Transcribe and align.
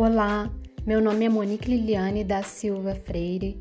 Olá, 0.00 0.48
meu 0.86 1.00
nome 1.00 1.24
é 1.24 1.28
Monique 1.28 1.68
Liliane 1.68 2.22
da 2.22 2.40
Silva 2.40 2.94
Freire. 2.94 3.58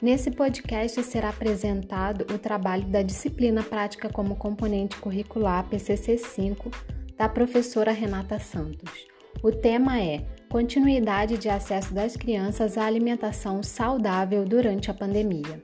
Nesse 0.00 0.30
podcast 0.30 1.02
será 1.02 1.30
apresentado 1.30 2.32
o 2.32 2.38
trabalho 2.38 2.86
da 2.86 3.02
disciplina 3.02 3.60
prática 3.60 4.08
como 4.08 4.36
componente 4.36 4.96
curricular 5.00 5.68
PCC5 5.68 6.72
da 7.16 7.28
professora 7.28 7.90
Renata 7.90 8.38
Santos. 8.38 9.04
O 9.42 9.50
tema 9.50 10.00
é 10.00 10.24
Continuidade 10.48 11.36
de 11.36 11.48
acesso 11.48 11.92
das 11.92 12.16
crianças 12.16 12.78
à 12.78 12.86
alimentação 12.86 13.60
saudável 13.60 14.44
durante 14.44 14.92
a 14.92 14.94
pandemia. 14.94 15.60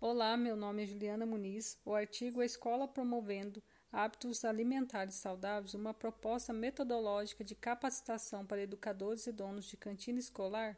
Olá, 0.00 0.36
meu 0.36 0.54
nome 0.54 0.84
é 0.84 0.86
Juliana 0.86 1.26
Muniz. 1.26 1.76
O 1.84 1.92
artigo 1.92 2.40
A 2.42 2.44
Escola 2.44 2.86
Promovendo 2.86 3.60
Hábitos 3.90 4.44
Alimentares 4.44 5.14
Saudáveis, 5.14 5.72
uma 5.72 5.94
proposta 5.94 6.52
metodológica 6.52 7.42
de 7.42 7.54
capacitação 7.54 8.44
para 8.44 8.60
educadores 8.60 9.26
e 9.26 9.32
donos 9.32 9.64
de 9.64 9.78
cantina 9.78 10.18
escolar, 10.18 10.76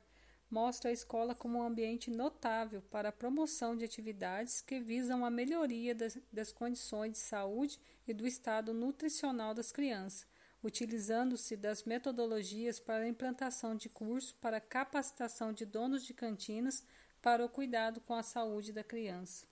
mostra 0.49 0.91
a 0.91 0.93
escola 0.93 1.35
como 1.35 1.59
um 1.59 1.63
ambiente 1.63 2.09
notável 2.09 2.81
para 2.83 3.09
a 3.09 3.13
promoção 3.13 3.77
de 3.77 3.85
atividades 3.85 4.61
que 4.61 4.79
visam 4.79 5.25
a 5.25 5.31
melhoria 5.31 5.93
das, 5.93 6.19
das 6.33 6.53
condições 6.53 7.13
de 7.13 7.19
saúde 7.19 7.81
e 8.07 8.15
do 8.15 8.27
estado 8.27 8.73
nutricional 8.73 9.55
das 9.55 9.73
crianças, 9.73 10.25
utilizando-se 10.63 11.57
das 11.57 11.83
metodologias 11.83 12.79
para 12.79 13.05
a 13.05 13.09
implantação 13.09 13.75
de 13.75 13.89
cursos 13.89 14.33
para 14.33 14.61
capacitação 14.61 15.53
de 15.53 15.65
donos 15.65 16.05
de 16.05 16.15
cantinas 16.15 16.85
para 17.21 17.45
o 17.45 17.49
cuidado 17.49 18.01
com 18.01 18.15
a 18.15 18.23
saúde 18.23 18.73
da 18.73 18.85
criança. 18.85 19.50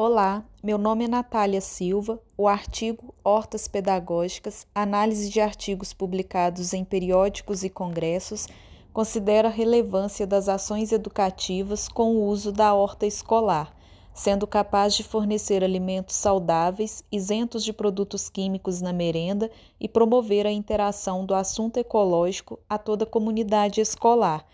Olá, 0.00 0.44
meu 0.62 0.78
nome 0.78 1.06
é 1.06 1.08
Natália 1.08 1.60
Silva. 1.60 2.20
O 2.36 2.46
artigo 2.46 3.12
Hortas 3.24 3.66
Pedagógicas, 3.66 4.64
análise 4.72 5.28
de 5.28 5.40
artigos 5.40 5.92
publicados 5.92 6.72
em 6.72 6.84
periódicos 6.84 7.64
e 7.64 7.68
congressos, 7.68 8.46
considera 8.92 9.48
a 9.48 9.50
relevância 9.50 10.24
das 10.24 10.48
ações 10.48 10.92
educativas 10.92 11.88
com 11.88 12.14
o 12.14 12.26
uso 12.28 12.52
da 12.52 12.72
horta 12.74 13.06
escolar, 13.06 13.74
sendo 14.14 14.46
capaz 14.46 14.94
de 14.94 15.02
fornecer 15.02 15.64
alimentos 15.64 16.14
saudáveis, 16.14 17.02
isentos 17.10 17.64
de 17.64 17.72
produtos 17.72 18.28
químicos 18.28 18.80
na 18.80 18.92
merenda 18.92 19.50
e 19.80 19.88
promover 19.88 20.46
a 20.46 20.52
interação 20.52 21.26
do 21.26 21.34
assunto 21.34 21.76
ecológico 21.76 22.60
a 22.70 22.78
toda 22.78 23.02
a 23.02 23.08
comunidade 23.10 23.80
escolar 23.80 24.46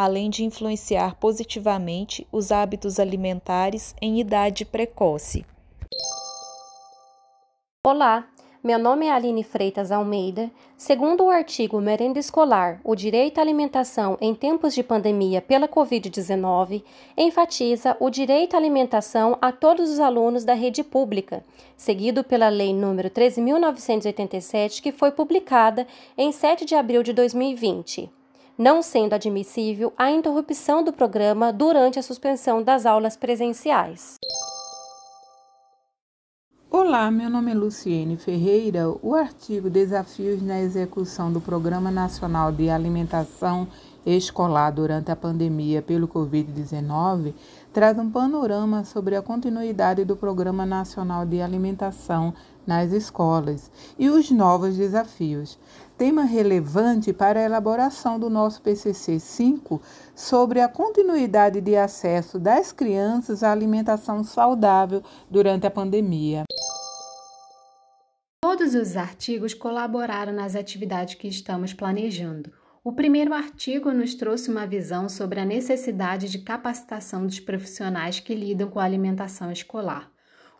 além 0.00 0.30
de 0.30 0.42
influenciar 0.42 1.16
positivamente 1.16 2.26
os 2.32 2.50
hábitos 2.50 2.98
alimentares 2.98 3.94
em 4.00 4.18
idade 4.18 4.64
precoce. 4.64 5.44
Olá, 7.86 8.26
meu 8.64 8.78
nome 8.78 9.04
é 9.04 9.12
Aline 9.12 9.44
Freitas 9.44 9.92
Almeida. 9.92 10.50
Segundo 10.74 11.24
o 11.24 11.28
artigo 11.28 11.78
Merenda 11.82 12.18
Escolar, 12.18 12.80
o 12.82 12.96
direito 12.96 13.36
à 13.36 13.42
alimentação 13.42 14.16
em 14.22 14.34
tempos 14.34 14.74
de 14.74 14.82
pandemia 14.82 15.42
pela 15.42 15.68
Covid-19 15.68 16.82
enfatiza 17.14 17.94
o 18.00 18.08
direito 18.08 18.54
à 18.54 18.56
alimentação 18.56 19.36
a 19.42 19.52
todos 19.52 19.90
os 19.90 20.00
alunos 20.00 20.46
da 20.46 20.54
rede 20.54 20.82
pública, 20.82 21.44
seguido 21.76 22.24
pela 22.24 22.48
Lei 22.48 22.70
nº 22.70 23.10
13.987, 23.10 24.80
que 24.80 24.92
foi 24.92 25.10
publicada 25.10 25.86
em 26.16 26.32
7 26.32 26.64
de 26.64 26.74
abril 26.74 27.02
de 27.02 27.12
2020 27.12 28.18
não 28.60 28.82
sendo 28.82 29.14
admissível 29.14 29.90
a 29.96 30.10
interrupção 30.10 30.84
do 30.84 30.92
programa 30.92 31.50
durante 31.50 31.98
a 31.98 32.02
suspensão 32.02 32.62
das 32.62 32.84
aulas 32.84 33.16
presenciais. 33.16 34.18
Olá, 36.90 37.08
meu 37.08 37.30
nome 37.30 37.52
é 37.52 37.54
Luciene 37.54 38.16
Ferreira. 38.16 38.90
O 39.00 39.14
artigo 39.14 39.70
Desafios 39.70 40.42
na 40.42 40.60
execução 40.60 41.32
do 41.32 41.40
Programa 41.40 41.88
Nacional 41.88 42.50
de 42.50 42.68
Alimentação 42.68 43.68
Escolar 44.04 44.72
durante 44.72 45.08
a 45.08 45.14
pandemia 45.14 45.82
pelo 45.82 46.08
Covid-19 46.08 47.32
traz 47.72 47.96
um 47.96 48.10
panorama 48.10 48.82
sobre 48.82 49.14
a 49.14 49.22
continuidade 49.22 50.04
do 50.04 50.16
Programa 50.16 50.66
Nacional 50.66 51.24
de 51.24 51.40
Alimentação 51.40 52.34
nas 52.66 52.90
escolas 52.90 53.70
e 53.96 54.10
os 54.10 54.28
novos 54.32 54.76
desafios. 54.76 55.56
Tema 55.96 56.24
relevante 56.24 57.12
para 57.12 57.38
a 57.38 57.44
elaboração 57.44 58.18
do 58.18 58.28
nosso 58.28 58.60
PCC 58.62 59.20
5 59.20 59.80
sobre 60.12 60.60
a 60.60 60.66
continuidade 60.66 61.60
de 61.60 61.76
acesso 61.76 62.36
das 62.36 62.72
crianças 62.72 63.44
à 63.44 63.52
alimentação 63.52 64.24
saudável 64.24 65.04
durante 65.30 65.68
a 65.68 65.70
pandemia. 65.70 66.44
Todos 68.60 68.74
os 68.74 68.94
artigos 68.94 69.54
colaboraram 69.54 70.34
nas 70.34 70.54
atividades 70.54 71.14
que 71.14 71.26
estamos 71.26 71.72
planejando. 71.72 72.52
O 72.84 72.92
primeiro 72.92 73.32
artigo 73.32 73.90
nos 73.90 74.14
trouxe 74.14 74.50
uma 74.50 74.66
visão 74.66 75.08
sobre 75.08 75.40
a 75.40 75.46
necessidade 75.46 76.28
de 76.28 76.40
capacitação 76.40 77.24
dos 77.24 77.40
profissionais 77.40 78.20
que 78.20 78.34
lidam 78.34 78.68
com 78.68 78.78
a 78.78 78.84
alimentação 78.84 79.50
escolar. 79.50 80.12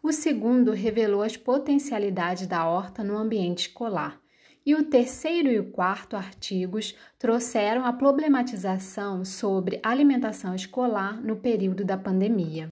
O 0.02 0.12
segundo 0.12 0.72
revelou 0.72 1.20
as 1.20 1.36
potencialidades 1.36 2.46
da 2.46 2.66
horta 2.66 3.04
no 3.04 3.18
ambiente 3.18 3.68
escolar. 3.68 4.18
E 4.64 4.74
o 4.74 4.82
terceiro 4.82 5.50
e 5.50 5.58
o 5.58 5.70
quarto 5.70 6.16
artigos 6.16 6.96
trouxeram 7.18 7.84
a 7.84 7.92
problematização 7.92 9.26
sobre 9.26 9.78
alimentação 9.82 10.54
escolar 10.54 11.20
no 11.22 11.36
período 11.36 11.84
da 11.84 11.98
pandemia. 11.98 12.70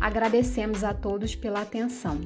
Agradecemos 0.00 0.82
a 0.82 0.94
todos 0.94 1.36
pela 1.36 1.60
atenção. 1.60 2.18